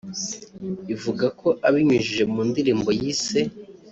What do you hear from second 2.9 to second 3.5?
yise